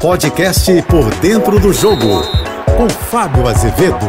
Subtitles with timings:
[0.00, 2.22] Podcast Por Dentro do Jogo,
[2.76, 4.06] com Fábio Azevedo.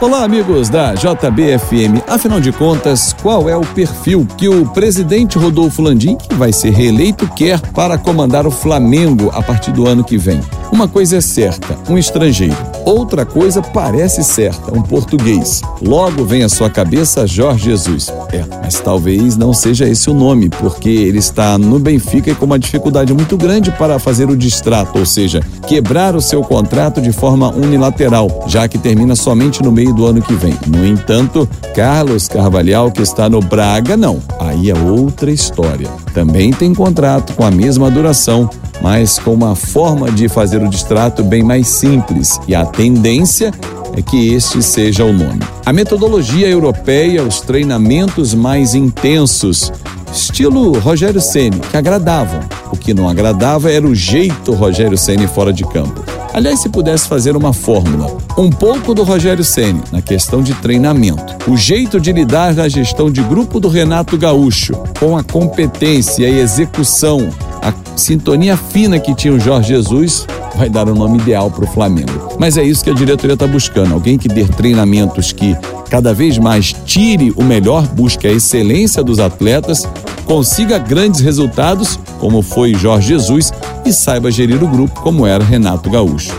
[0.00, 2.02] Olá, amigos da JBFM.
[2.08, 6.70] Afinal de contas, qual é o perfil que o presidente Rodolfo Landim, que vai ser
[6.70, 10.40] reeleito, quer para comandar o Flamengo a partir do ano que vem?
[10.72, 12.56] Uma coisa é certa, um estrangeiro.
[12.88, 15.60] Outra coisa parece certa, um português.
[15.82, 18.08] Logo vem à sua cabeça Jorge Jesus.
[18.32, 22.46] É, mas talvez não seja esse o nome, porque ele está no Benfica e com
[22.46, 27.12] uma dificuldade muito grande para fazer o distrato, ou seja, quebrar o seu contrato de
[27.12, 30.58] forma unilateral, já que termina somente no meio do ano que vem.
[30.66, 34.18] No entanto, Carlos Carvalhal, que está no Braga, não.
[34.40, 35.90] Aí é outra história.
[36.14, 38.48] Também tem contrato com a mesma duração
[38.80, 43.52] mas com uma forma de fazer o distrato bem mais simples e a tendência
[43.96, 45.40] é que este seja o nome.
[45.64, 49.72] A metodologia europeia, os treinamentos mais intensos,
[50.12, 52.40] estilo Rogério Ceni, que agradavam.
[52.70, 56.04] O que não agradava era o jeito Rogério Ceni fora de campo.
[56.32, 61.50] Aliás, se pudesse fazer uma fórmula, um pouco do Rogério Ceni na questão de treinamento,
[61.50, 66.38] o jeito de lidar na gestão de grupo do Renato Gaúcho, com a competência e
[66.38, 67.28] execução
[67.68, 70.26] a sintonia fina que tinha o Jorge Jesus
[70.56, 72.36] vai dar o nome ideal para o Flamengo.
[72.38, 75.56] Mas é isso que a diretoria está buscando: alguém que dê treinamentos que
[75.90, 79.88] cada vez mais tire o melhor, busque a excelência dos atletas,
[80.24, 83.52] consiga grandes resultados, como foi Jorge Jesus,
[83.84, 86.34] e saiba gerir o grupo, como era Renato Gaúcho.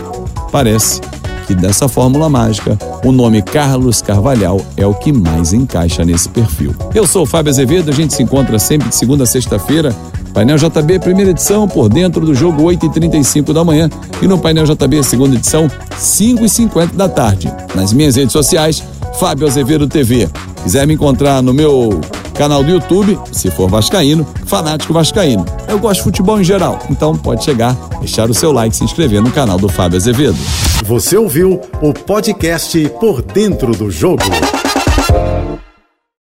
[0.52, 1.00] Parece
[1.46, 6.74] que dessa fórmula mágica, o nome Carlos Carvalhal é o que mais encaixa nesse perfil.
[6.94, 9.92] Eu sou o Fábio Azevedo, a gente se encontra sempre de segunda a sexta-feira
[10.32, 13.88] Painel JB, primeira edição, por dentro do jogo 8h35 da manhã.
[14.22, 17.52] E no Painel JB, segunda edição, 5h50 da tarde.
[17.74, 18.82] Nas minhas redes sociais,
[19.18, 20.28] Fábio Azevedo TV.
[20.62, 22.00] Quiser me encontrar no meu
[22.34, 25.44] canal do YouTube, se for Vascaíno, Fanático Vascaíno.
[25.68, 29.20] Eu gosto de futebol em geral, então pode chegar, deixar o seu like, se inscrever
[29.20, 30.38] no canal do Fábio Azevedo.
[30.84, 34.22] Você ouviu o podcast Por Dentro do Jogo.